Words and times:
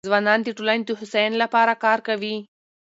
ځوانان 0.09 0.39
د 0.43 0.47
ټولنې 0.57 0.83
د 0.85 0.91
هوساینې 0.99 1.37
لپاره 1.43 1.73
کار 1.83 1.99
کوي. 2.07 2.35